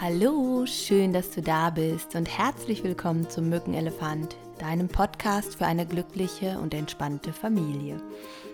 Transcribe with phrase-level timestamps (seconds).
[0.00, 5.86] Hallo, schön, dass du da bist und herzlich willkommen zum Mückenelefant, deinem Podcast für eine
[5.86, 8.00] glückliche und entspannte Familie.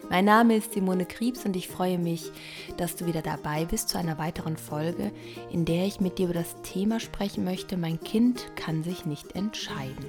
[0.08, 2.32] Mein Name ist Simone Kriebs und ich freue mich,
[2.78, 5.12] dass du wieder dabei bist zu einer weiteren Folge,
[5.52, 9.36] in der ich mit dir über das Thema sprechen möchte, mein Kind kann sich nicht
[9.36, 10.06] entscheiden.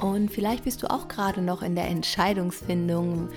[0.00, 3.28] Und vielleicht bist du auch gerade noch in der Entscheidungsfindung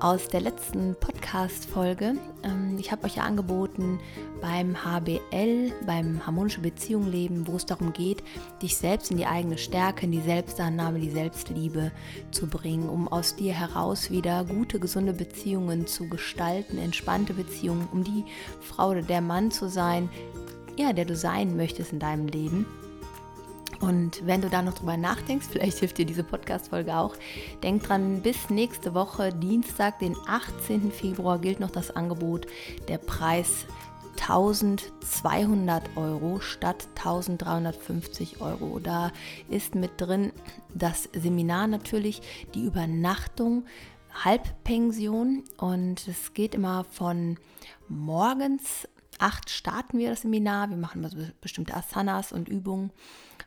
[0.00, 2.14] aus der letzten Podcast-Folge.
[2.42, 4.00] Ähm, ich habe euch ja angeboten,
[4.40, 8.22] beim HBL, beim harmonische Beziehung leben, wo es darum geht,
[8.62, 11.92] dich selbst in die eigene Stärke, in die Selbstannahme, die Selbstliebe
[12.30, 18.02] zu bringen, um aus dir heraus wieder gute, gesunde Beziehungen zu gestalten, entspannte Beziehungen, um
[18.02, 18.24] die
[18.60, 20.08] Frau oder der Mann zu sein,
[20.76, 22.64] ja, der du sein möchtest in deinem Leben.
[23.80, 27.16] Und wenn du da noch drüber nachdenkst, vielleicht hilft dir diese Podcast-Folge auch,
[27.62, 30.92] denk dran, bis nächste Woche, Dienstag, den 18.
[30.92, 32.46] Februar, gilt noch das Angebot.
[32.88, 33.64] Der Preis
[34.20, 38.78] 1200 Euro statt 1350 Euro.
[38.78, 39.12] Da
[39.48, 40.32] ist mit drin
[40.74, 42.20] das Seminar natürlich,
[42.54, 43.64] die Übernachtung,
[44.12, 47.38] Halbpension und es geht immer von
[47.88, 50.70] morgens 8 starten wir das Seminar.
[50.70, 52.90] Wir machen bestimmte Asanas und Übungen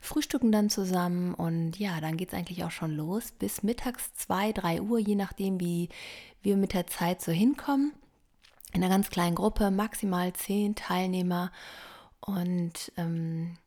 [0.04, 4.52] frühstücken dann zusammen und ja, dann geht es eigentlich auch schon los bis mittags 2,
[4.52, 5.90] 3 Uhr, je nachdem, wie
[6.42, 7.94] wir mit der Zeit so hinkommen.
[8.74, 11.52] In einer ganz kleinen Gruppe, maximal 10 Teilnehmer
[12.20, 13.58] und ähm,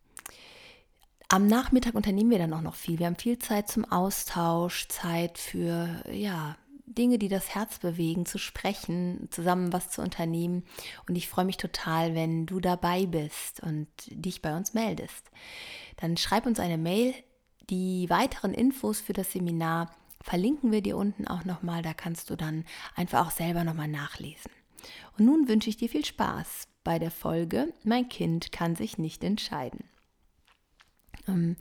[1.29, 2.99] am Nachmittag unternehmen wir dann auch noch viel.
[2.99, 8.39] Wir haben viel Zeit zum Austausch, Zeit für ja, Dinge, die das Herz bewegen, zu
[8.39, 10.65] sprechen, zusammen was zu unternehmen.
[11.09, 15.31] Und ich freue mich total, wenn du dabei bist und dich bei uns meldest.
[15.97, 17.15] Dann schreib uns eine Mail.
[17.69, 19.91] Die weiteren Infos für das Seminar
[20.23, 21.83] verlinken wir dir unten auch nochmal.
[21.83, 22.65] Da kannst du dann
[22.95, 24.51] einfach auch selber nochmal nachlesen.
[25.19, 29.25] Und nun wünsche ich dir viel Spaß bei der Folge Mein Kind kann sich nicht
[29.25, 29.85] entscheiden.
[31.27, 31.57] Ähm,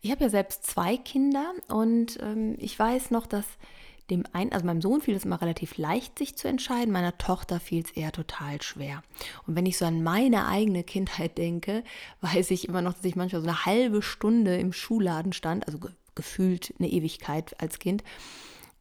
[0.00, 3.46] ich habe ja selbst zwei Kinder und ähm, ich weiß noch, dass
[4.10, 7.60] dem einen, also meinem Sohn fiel es immer relativ leicht, sich zu entscheiden, meiner Tochter
[7.60, 9.02] fiel es eher total schwer.
[9.46, 11.84] Und wenn ich so an meine eigene Kindheit denke,
[12.20, 15.78] weiß ich immer noch, dass ich manchmal so eine halbe Stunde im Schuhladen stand, also
[15.78, 18.02] ge gefühlt eine Ewigkeit als Kind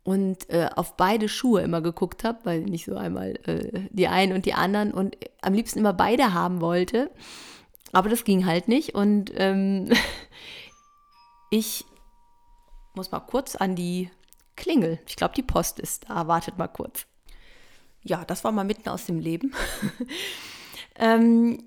[0.04, 4.34] und äh, auf beide Schuhe immer geguckt habe, weil nicht so einmal äh, die einen
[4.34, 7.12] und die anderen und am liebsten immer beide haben wollte.
[7.92, 9.92] Aber das ging halt nicht und ähm,
[11.52, 11.86] ich
[12.96, 14.10] muss mal kurz an die
[14.58, 15.00] Klingel.
[15.08, 16.28] Ich glaube, die Post ist da.
[16.28, 17.06] Wartet mal kurz.
[18.04, 19.54] Ja, das war mal mitten aus dem Leben.
[20.96, 21.64] ähm,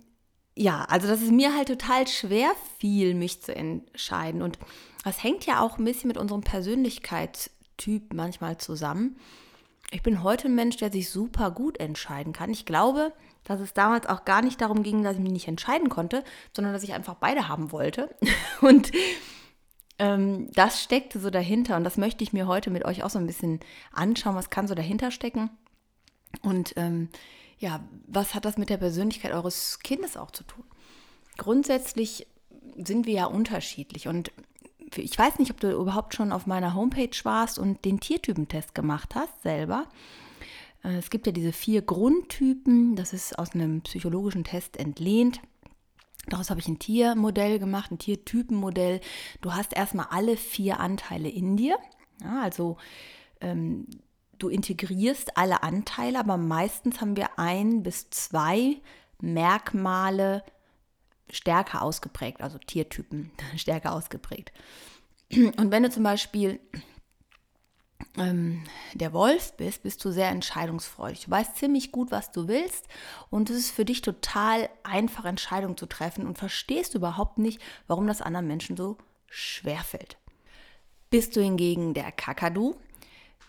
[0.54, 4.42] ja, also dass es mir halt total schwer fiel, mich zu entscheiden.
[4.42, 4.58] Und
[5.04, 9.16] das hängt ja auch ein bisschen mit unserem Persönlichkeitstyp manchmal zusammen.
[9.92, 12.50] Ich bin heute ein Mensch, der sich super gut entscheiden kann.
[12.50, 13.12] Ich glaube,
[13.44, 16.22] dass es damals auch gar nicht darum ging, dass ich mich nicht entscheiden konnte,
[16.54, 18.14] sondern dass ich einfach beide haben wollte.
[18.60, 18.92] Und
[20.00, 23.18] ähm, das steckte so dahinter und das möchte ich mir heute mit euch auch so
[23.18, 23.60] ein bisschen
[23.92, 25.50] anschauen, was kann so dahinter stecken
[26.42, 27.08] und ähm,
[27.58, 30.64] ja, was hat das mit der Persönlichkeit eures Kindes auch zu tun?
[31.36, 32.26] Grundsätzlich
[32.76, 34.32] sind wir ja unterschiedlich und
[34.96, 39.14] ich weiß nicht, ob du überhaupt schon auf meiner Homepage warst und den Tiertypentest gemacht
[39.14, 39.86] hast selber.
[40.82, 45.40] Äh, es gibt ja diese vier Grundtypen, das ist aus einem psychologischen Test entlehnt.
[46.30, 49.00] Daraus habe ich ein Tiermodell gemacht, ein Tiertypenmodell.
[49.40, 51.76] Du hast erstmal alle vier Anteile in dir.
[52.22, 52.76] Ja, also
[53.40, 53.86] ähm,
[54.38, 58.80] du integrierst alle Anteile, aber meistens haben wir ein bis zwei
[59.20, 60.42] Merkmale
[61.30, 64.52] stärker ausgeprägt, also Tiertypen stärker ausgeprägt.
[65.32, 66.58] Und wenn du zum Beispiel
[68.16, 68.62] ähm,
[68.94, 71.24] der Wolf bist, bist du sehr entscheidungsfreudig.
[71.26, 72.86] Du weißt ziemlich gut, was du willst
[73.30, 78.06] und es ist für dich total einfach, Entscheidungen zu treffen und verstehst überhaupt nicht, warum
[78.06, 80.16] das anderen Menschen so schwer fällt.
[81.10, 82.76] Bist du hingegen der Kakadu,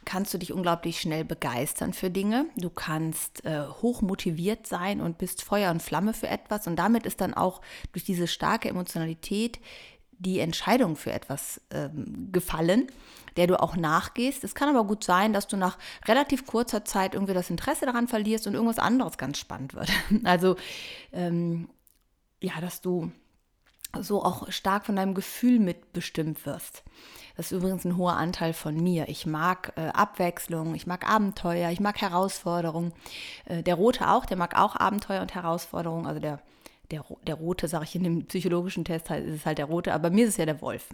[0.06, 2.48] kannst du dich unglaublich schnell begeistern für Dinge.
[2.56, 7.06] Du kannst äh, hoch motiviert sein und bist Feuer und Flamme für etwas und damit
[7.06, 9.60] ist dann auch durch diese starke Emotionalität
[10.22, 12.88] die Entscheidung für etwas ähm, gefallen,
[13.38, 14.44] der du auch nachgehst.
[14.44, 15.78] Es kann aber gut sein, dass du nach
[16.08, 19.90] relativ kurzer Zeit irgendwie das Interesse daran verlierst und irgendwas anderes ganz spannend wird.
[20.24, 20.56] Also
[21.12, 21.70] ähm,
[22.42, 23.12] ja, dass du
[24.00, 26.84] so auch stark von deinem Gefühl mitbestimmt wirst.
[27.36, 29.10] Das ist übrigens ein hoher Anteil von mir.
[29.10, 32.94] Ich mag äh, Abwechslung, ich mag Abenteuer, ich mag Herausforderungen.
[33.46, 36.06] Äh, der Rote auch, der mag auch Abenteuer und Herausforderungen.
[36.06, 36.40] Also der
[36.92, 40.10] der, der rote, sage ich in dem psychologischen Test, ist es halt der rote, aber
[40.10, 40.90] mir ist es ja der Wolf.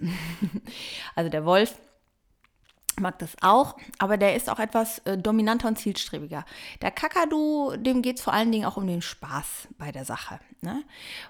[1.16, 1.78] also der Wolf
[3.00, 6.46] mag das auch, aber der ist auch etwas äh, dominanter und zielstrebiger.
[6.82, 10.40] Der Kakadu, dem geht es vor allen Dingen auch um den Spaß bei der Sache.
[10.62, 10.84] Ne?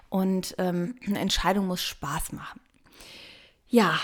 [0.08, 2.60] Und ähm, eine Entscheidung muss Spaß machen.
[3.68, 3.98] Ja,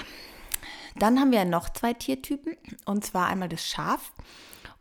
[0.97, 4.13] dann haben wir noch zwei Tiertypen, und zwar einmal das Schaf.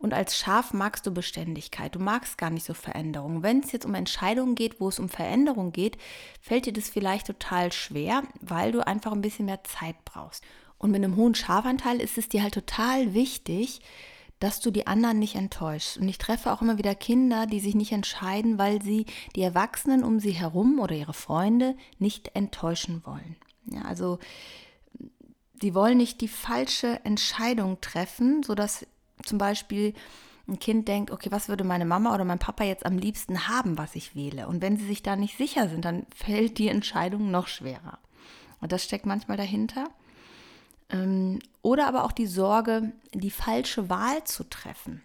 [0.04, 1.94] Und als Schaf magst du Beständigkeit.
[1.94, 3.42] Du magst gar nicht so Veränderungen.
[3.42, 5.96] Wenn es jetzt um Entscheidungen geht, wo es um Veränderung geht,
[6.42, 10.44] fällt dir das vielleicht total schwer, weil du einfach ein bisschen mehr Zeit brauchst.
[10.76, 13.80] Und mit einem hohen Schafanteil ist es dir halt total wichtig,
[14.40, 15.96] dass du die anderen nicht enttäuschst.
[15.96, 20.04] Und ich treffe auch immer wieder Kinder, die sich nicht entscheiden, weil sie die Erwachsenen
[20.04, 23.36] um sie herum oder ihre Freunde nicht enttäuschen wollen.
[23.70, 24.18] Ja, also
[25.54, 28.86] die wollen nicht die falsche Entscheidung treffen, sodass
[29.22, 29.94] zum Beispiel
[30.46, 33.78] ein Kind denkt, okay, was würde meine Mama oder mein Papa jetzt am liebsten haben,
[33.78, 34.46] was ich wähle?
[34.46, 37.98] Und wenn sie sich da nicht sicher sind, dann fällt die Entscheidung noch schwerer.
[38.60, 39.88] Und das steckt manchmal dahinter.
[40.90, 45.00] Ähm, oder aber auch die Sorge, die falsche Wahl zu treffen.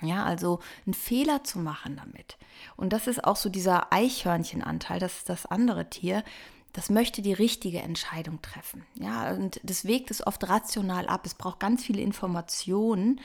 [0.00, 2.38] Ja, also einen Fehler zu machen damit.
[2.76, 6.24] Und das ist auch so dieser Eichhörnchenanteil, das ist das andere Tier,
[6.72, 8.84] das möchte die richtige Entscheidung treffen.
[8.94, 11.26] Ja, und das wägt es oft rational ab.
[11.26, 13.20] Es braucht ganz viele Informationen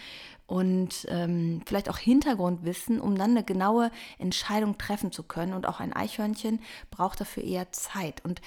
[0.47, 5.53] und ähm, vielleicht auch Hintergrundwissen, um dann eine genaue Entscheidung treffen zu können.
[5.53, 6.59] Und auch ein Eichhörnchen
[6.91, 8.23] braucht dafür eher Zeit.
[8.25, 8.41] Und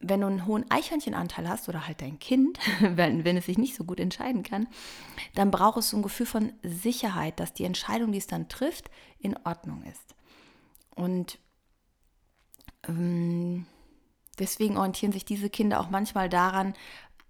[0.00, 3.74] wenn du einen hohen Eichhörnchenanteil hast oder halt dein Kind, wenn, wenn es sich nicht
[3.74, 4.68] so gut entscheiden kann,
[5.34, 8.90] dann braucht es so ein Gefühl von Sicherheit, dass die Entscheidung, die es dann trifft,
[9.18, 10.14] in Ordnung ist.
[10.94, 11.38] Und
[12.86, 13.66] ähm,
[14.38, 16.74] Deswegen orientieren sich diese Kinder auch manchmal daran,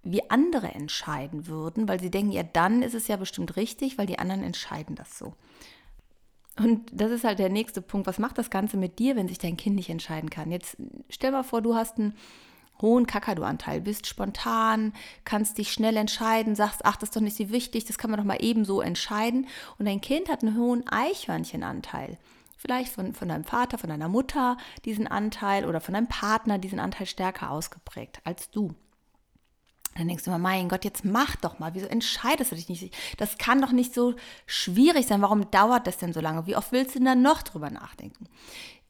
[0.03, 4.07] wie andere entscheiden würden, weil sie denken, ja, dann ist es ja bestimmt richtig, weil
[4.07, 5.35] die anderen entscheiden das so.
[6.59, 8.07] Und das ist halt der nächste Punkt.
[8.07, 10.51] Was macht das Ganze mit dir, wenn sich dein Kind nicht entscheiden kann?
[10.51, 10.77] Jetzt
[11.09, 12.15] stell mal vor, du hast einen
[12.81, 14.93] hohen Kakadu-Anteil, bist spontan,
[15.25, 18.19] kannst dich schnell entscheiden, sagst, ach, das ist doch nicht so wichtig, das kann man
[18.19, 19.47] doch mal ebenso entscheiden.
[19.79, 22.19] Und dein Kind hat einen hohen Eichhörnchenanteil
[22.59, 26.81] vielleicht von, von deinem Vater, von deiner Mutter diesen Anteil oder von deinem Partner diesen
[26.81, 28.75] Anteil stärker ausgeprägt als du.
[29.97, 31.75] Dann denkst du immer, mein Gott, jetzt mach doch mal.
[31.75, 32.95] Wieso entscheidest du dich nicht?
[33.17, 34.15] Das kann doch nicht so
[34.47, 35.23] schwierig sein.
[35.23, 36.47] Warum dauert das denn so lange?
[36.47, 38.29] Wie oft willst du denn dann noch drüber nachdenken?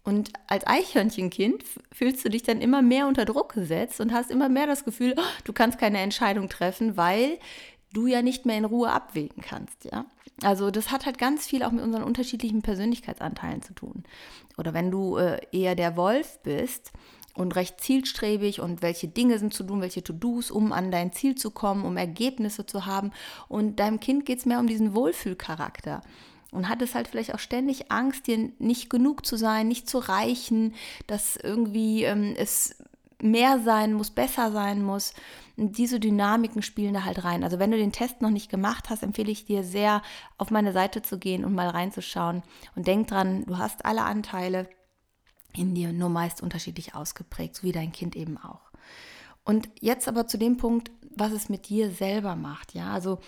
[0.03, 4.49] Und als Eichhörnchenkind fühlst du dich dann immer mehr unter Druck gesetzt und hast immer
[4.49, 7.39] mehr das Gefühl, oh, du kannst keine Entscheidung treffen, weil
[7.93, 10.07] du ja nicht mehr in Ruhe abwägen kannst, ja.
[10.43, 14.05] Also das hat halt ganz viel auch mit unseren unterschiedlichen Persönlichkeitsanteilen zu tun.
[14.57, 16.93] Oder wenn du äh, eher der Wolf bist
[17.35, 21.35] und recht zielstrebig und welche Dinge sind zu tun, welche To-Dos, um an dein Ziel
[21.35, 23.13] zu kommen, um Ergebnisse zu haben.
[23.49, 26.03] Und deinem Kind geht es mehr um diesen Wohlfühlcharakter
[26.51, 29.99] und hat es halt vielleicht auch ständig Angst, dir nicht genug zu sein, nicht zu
[29.99, 30.75] reichen,
[31.07, 32.77] dass irgendwie ähm, es
[33.21, 35.13] mehr sein muss, besser sein muss.
[35.57, 37.43] Diese Dynamiken spielen da halt rein.
[37.43, 40.03] Also wenn du den Test noch nicht gemacht hast, empfehle ich dir sehr,
[40.37, 42.43] auf meine Seite zu gehen und mal reinzuschauen.
[42.77, 44.69] Und denk dran, du hast alle Anteile
[45.53, 48.71] in dir, nur meist unterschiedlich ausgeprägt, so wie dein Kind eben auch.
[49.45, 52.75] Und jetzt aber zu dem Punkt, was es mit dir selber macht.
[52.75, 53.19] Ja, also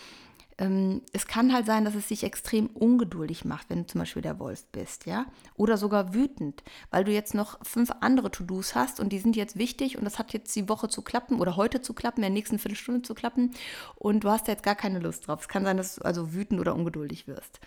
[0.61, 4.23] ähm, es kann halt sein, dass es sich extrem ungeduldig macht, wenn du zum Beispiel
[4.23, 5.25] der Wolf bist, ja,
[5.57, 9.57] oder sogar wütend, weil du jetzt noch fünf andere To-Dos hast und die sind jetzt
[9.57, 12.31] wichtig und das hat jetzt die Woche zu klappen oder heute zu klappen, in der
[12.31, 13.53] nächsten Viertelstunde zu klappen
[13.97, 15.41] und du hast jetzt gar keine Lust drauf.
[15.41, 17.59] Es kann sein, dass du also wütend oder ungeduldig wirst.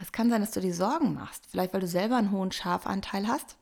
[0.00, 3.28] Es kann sein, dass du dir Sorgen machst, vielleicht weil du selber einen hohen Schafanteil
[3.28, 3.58] hast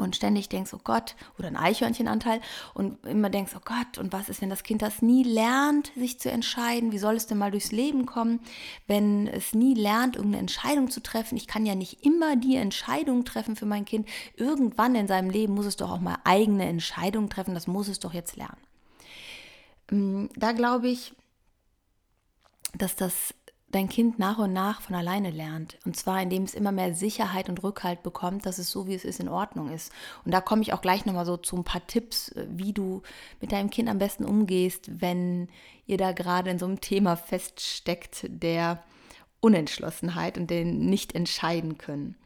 [0.00, 2.40] und ständig denkst, oh Gott, oder ein Eichhörnchenanteil
[2.74, 6.18] und immer denkst, oh Gott, und was ist, wenn das Kind das nie lernt, sich
[6.18, 6.92] zu entscheiden?
[6.92, 8.40] Wie soll es denn mal durchs Leben kommen,
[8.86, 11.36] wenn es nie lernt, irgendeine Entscheidung zu treffen?
[11.36, 14.08] Ich kann ja nicht immer die Entscheidung treffen für mein Kind.
[14.36, 17.98] Irgendwann in seinem Leben muss es doch auch mal eigene Entscheidungen treffen, das muss es
[17.98, 18.58] doch jetzt lernen.
[19.90, 21.12] Mm, da glaube ich,
[22.76, 23.34] dass das
[23.70, 25.78] dein Kind nach und nach von alleine lernt.
[25.84, 29.04] Und zwar, indem es immer mehr Sicherheit und Rückhalt bekommt, dass es so, wie es
[29.04, 29.92] ist, in Ordnung ist.
[30.24, 33.02] Und da komme ich auch gleich nochmal so zu ein paar Tipps, äh, wie du
[33.40, 35.48] mit deinem Kind am besten umgehst, wenn
[35.86, 38.82] ihr da gerade in so einem Thema feststeckt, der
[39.40, 42.16] Unentschlossenheit und den nicht entscheiden können.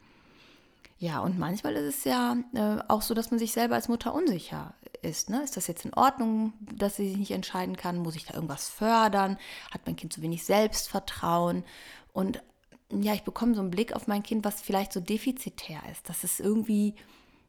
[0.99, 4.15] Ja, und manchmal ist es ja äh, auch so, dass man sich selber als Mutter
[4.15, 5.31] unsicher ist.
[5.31, 5.43] Ne?
[5.43, 7.99] Ist das jetzt in Ordnung, dass sie sich nicht entscheiden kann?
[7.99, 9.39] Muss ich da irgendwas fördern?
[9.71, 11.65] Hat mein Kind zu wenig Selbstvertrauen?
[12.13, 12.43] Und
[12.91, 16.25] ja, ich bekomme so einen Blick auf mein Kind, was vielleicht so defizitär ist, dass
[16.25, 16.95] es irgendwie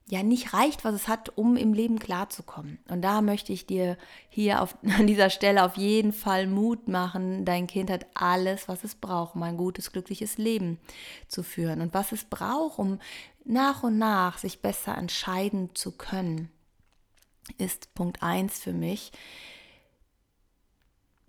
[0.10, 2.80] ja nicht reicht, was es hat, um im Leben klarzukommen.
[2.90, 3.98] Und da möchte ich dir
[4.30, 7.46] hier auf, an dieser Stelle auf jeden Fall Mut machen.
[7.46, 10.80] Dein Kind hat alles, was es braucht, um ein gutes, glückliches Leben
[11.28, 11.82] zu führen.
[11.82, 13.00] Und was es braucht, um
[13.46, 16.50] nach und nach sich besser entscheiden zu können,
[17.58, 19.12] ist Punkt 1 für mich,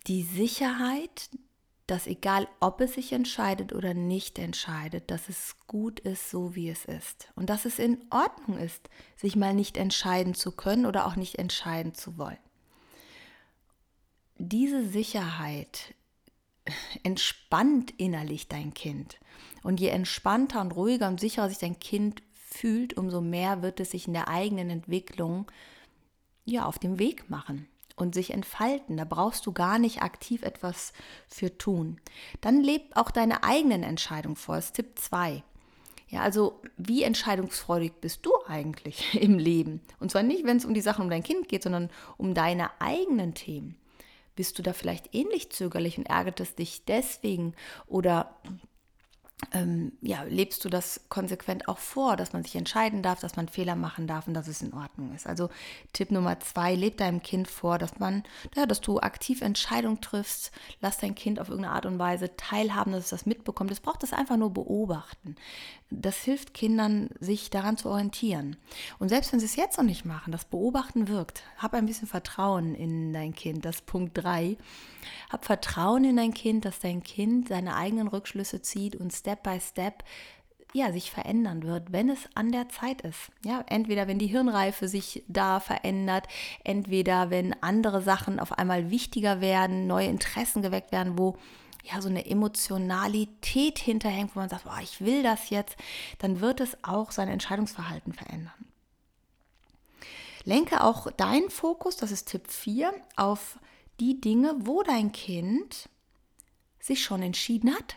[0.06, 1.30] die Sicherheit,
[1.86, 6.70] dass egal ob es sich entscheidet oder nicht entscheidet, dass es gut ist, so wie
[6.70, 7.28] es ist.
[7.34, 11.38] Und dass es in Ordnung ist, sich mal nicht entscheiden zu können oder auch nicht
[11.38, 12.38] entscheiden zu wollen.
[14.36, 15.94] Diese Sicherheit
[17.02, 19.18] entspannt innerlich dein Kind.
[19.62, 23.90] Und je entspannter und ruhiger und sicherer sich dein Kind fühlt, umso mehr wird es
[23.90, 25.50] sich in der eigenen Entwicklung
[26.44, 28.96] ja auf dem Weg machen und sich entfalten.
[28.96, 30.92] Da brauchst du gar nicht aktiv etwas
[31.28, 32.00] für tun.
[32.40, 34.56] Dann lebt auch deine eigenen Entscheidungen vor.
[34.56, 35.42] Das ist Tipp 2.
[36.08, 39.80] Ja, also wie entscheidungsfreudig bist du eigentlich im Leben?
[40.00, 42.70] Und zwar nicht, wenn es um die Sachen um dein Kind geht, sondern um deine
[42.80, 43.76] eigenen Themen.
[44.36, 47.54] Bist du da vielleicht ähnlich zögerlich und ärgert es dich deswegen?
[47.86, 48.36] Oder
[49.52, 53.48] ähm, ja, lebst du das konsequent auch vor, dass man sich entscheiden darf, dass man
[53.48, 55.26] Fehler machen darf und dass es in Ordnung ist.
[55.26, 55.50] Also
[55.92, 58.22] Tipp Nummer zwei, leb deinem Kind vor, dass man,
[58.54, 62.92] ja, dass du aktiv Entscheidungen triffst, lass dein Kind auf irgendeine Art und Weise teilhaben,
[62.92, 63.70] dass es das mitbekommt.
[63.70, 65.36] Es braucht das einfach nur beobachten.
[65.90, 68.56] Das hilft Kindern, sich daran zu orientieren.
[68.98, 71.42] Und selbst wenn sie es jetzt noch nicht machen, das Beobachten wirkt.
[71.58, 73.64] Hab ein bisschen Vertrauen in dein Kind.
[73.64, 74.56] Das ist Punkt drei.
[75.30, 79.58] Hab Vertrauen in dein Kind, dass dein Kind seine eigenen Rückschlüsse zieht und Step by
[79.58, 80.04] Step
[80.74, 83.30] ja, sich verändern wird, wenn es an der Zeit ist.
[83.44, 86.26] Ja, entweder wenn die Hirnreife sich da verändert,
[86.64, 91.38] entweder wenn andere Sachen auf einmal wichtiger werden, neue Interessen geweckt werden, wo
[91.84, 95.76] ja so eine Emotionalität hinterhängt, wo man sagt, oh, ich will das jetzt,
[96.18, 98.52] dann wird es auch sein Entscheidungsverhalten verändern.
[100.42, 103.58] Lenke auch deinen Fokus, das ist Tipp 4, auf
[104.00, 105.88] die Dinge, wo dein Kind
[106.80, 107.96] sich schon entschieden hat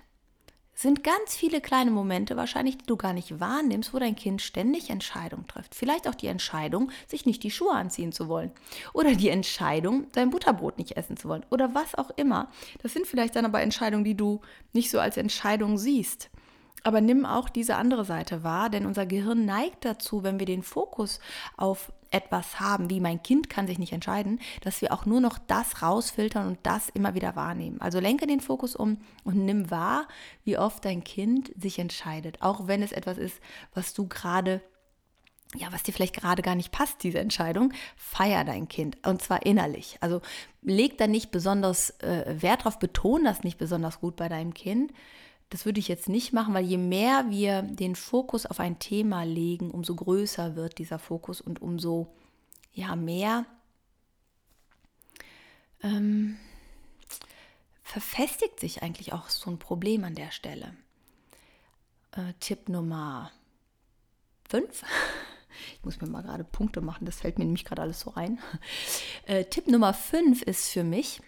[0.77, 4.91] sind ganz viele kleine Momente wahrscheinlich, die du gar nicht wahrnimmst, wo dein Kind ständig
[4.91, 5.73] Entscheidungen trifft.
[5.73, 8.51] Vielleicht auch die Entscheidung, sich nicht die Schuhe anziehen zu wollen.
[8.93, 11.43] Oder die Entscheidung, sein Butterbrot nicht essen zu wollen.
[11.49, 12.51] Oder was auch immer.
[12.83, 14.41] Das sind vielleicht dann aber Entscheidungen, die du
[14.71, 16.29] nicht so als Entscheidung siehst.
[16.83, 20.63] Aber nimm auch diese andere Seite wahr, denn unser Gehirn neigt dazu, wenn wir den
[20.63, 21.19] Fokus
[21.57, 25.37] auf etwas haben, wie mein Kind kann sich nicht entscheiden, dass wir auch nur noch
[25.37, 27.81] das rausfiltern und das immer wieder wahrnehmen.
[27.81, 30.07] Also lenke den Fokus um und nimm wahr,
[30.43, 33.39] wie oft dein Kind sich entscheidet, auch wenn es etwas ist,
[33.73, 34.61] was du gerade
[35.55, 39.45] ja, was dir vielleicht gerade gar nicht passt, diese Entscheidung, feier dein Kind und zwar
[39.45, 39.97] innerlich.
[40.01, 40.21] Also
[40.61, 44.91] leg da nicht besonders äh, Wert drauf, betone das nicht besonders gut bei deinem Kind,
[45.49, 49.23] das würde ich jetzt nicht machen, weil je mehr wir den Fokus auf ein Thema
[49.23, 52.13] legen, umso größer wird dieser Fokus und umso
[52.73, 53.45] ja, mehr
[55.81, 56.37] ähm,
[57.81, 60.75] verfestigt sich eigentlich auch so ein Problem an der Stelle.
[62.11, 63.31] Äh, Tipp Nummer
[64.49, 64.83] 5.
[65.73, 68.37] Ich muss mir mal gerade Punkte machen, das fällt mir nämlich gerade alles so rein.
[69.25, 71.19] Äh, Tipp Nummer 5 ist für mich,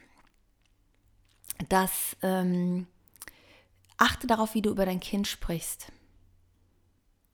[1.68, 2.86] dass ähm,
[4.00, 5.92] Achte darauf, wie du über dein Kind sprichst.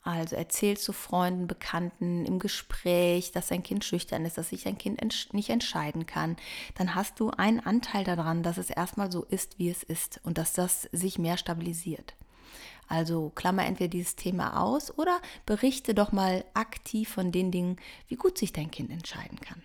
[0.02, 4.78] Also erzählst du Freunden, Bekannten im Gespräch, dass dein Kind schüchtern ist, dass sich dein
[4.78, 6.38] Kind entsch nicht entscheiden kann,
[6.76, 10.38] dann hast du einen Anteil daran, dass es erstmal so ist, wie es ist und
[10.38, 12.16] dass das sich mehr stabilisiert.
[12.88, 18.16] Also klammer entweder dieses Thema aus oder berichte doch mal aktiv von den Dingen, wie
[18.16, 19.64] gut sich dein Kind entscheiden kann.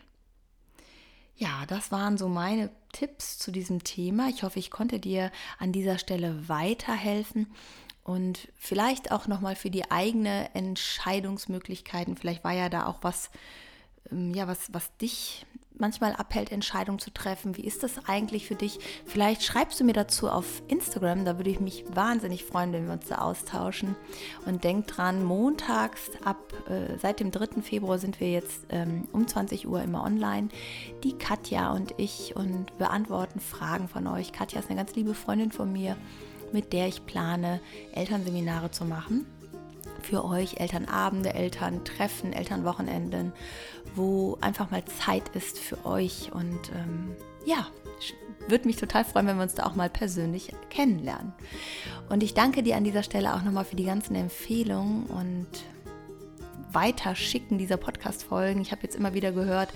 [1.40, 4.28] Ja, das waren so meine Tipps zu diesem Thema.
[4.28, 7.46] Ich hoffe, ich konnte dir an dieser Stelle weiterhelfen
[8.04, 12.18] und vielleicht auch noch mal für die eigene Entscheidungsmöglichkeiten.
[12.18, 13.30] Vielleicht war ja da auch was,
[14.12, 15.46] ähm, ja, was, was dich
[15.80, 17.56] manchmal abhält, Entscheidungen zu treffen.
[17.56, 18.78] Wie ist das eigentlich für dich?
[19.06, 22.92] Vielleicht schreibst du mir dazu auf Instagram, da würde ich mich wahnsinnig freuen, wenn wir
[22.92, 23.96] uns da austauschen.
[24.46, 27.62] Und denk dran, montags ab äh, seit dem 3.
[27.62, 30.48] Februar sind wir jetzt ähm, um 20 Uhr immer online.
[31.04, 34.32] Die Katja und ich und beantworten Fragen von euch.
[34.32, 35.96] Katja ist eine ganz liebe Freundin von mir,
[36.52, 37.60] mit der ich plane,
[37.92, 39.26] Elternseminare zu machen
[40.02, 43.32] für euch Elternabende, Elterntreffen, Elternwochenenden,
[43.94, 46.30] wo einfach mal Zeit ist für euch.
[46.32, 47.66] Und ähm, ja,
[48.48, 51.32] würde mich total freuen, wenn wir uns da auch mal persönlich kennenlernen.
[52.08, 55.46] Und ich danke dir an dieser Stelle auch nochmal für die ganzen Empfehlungen und
[56.72, 58.60] Weiterschicken dieser Podcast-Folgen.
[58.60, 59.70] Ich habe jetzt immer wieder gehört,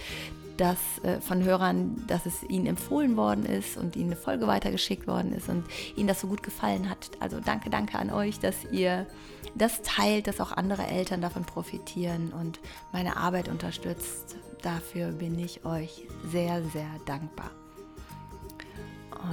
[0.57, 5.07] dass äh, von Hörern, dass es ihnen empfohlen worden ist und ihnen eine Folge weitergeschickt
[5.07, 5.65] worden ist und
[5.97, 7.11] ihnen das so gut gefallen hat.
[7.21, 9.07] Also danke, danke an euch, dass ihr
[9.55, 12.61] das teilt, dass auch andere Eltern davon profitieren und
[12.93, 14.37] meine Arbeit unterstützt.
[14.63, 17.51] Dafür bin ich euch sehr, sehr dankbar.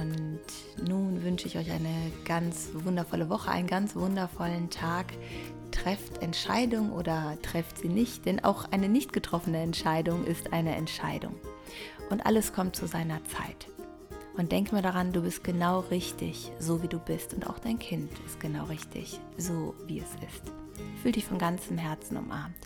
[0.00, 5.06] Und nun wünsche ich euch eine ganz wundervolle Woche, einen ganz wundervollen Tag.
[5.72, 11.34] Trefft Entscheidung oder trefft sie nicht, denn auch eine nicht getroffene Entscheidung ist eine Entscheidung.
[12.10, 13.66] Und alles kommt zu seiner Zeit.
[14.36, 17.34] Und denk mal daran, du bist genau richtig, so wie du bist.
[17.34, 20.52] Und auch dein Kind ist genau richtig, so wie es ist.
[21.02, 22.56] Fühl dich von ganzem Herzen umarmt.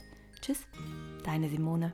[0.40, 0.60] Tschüss,
[1.25, 1.92] deine Simone.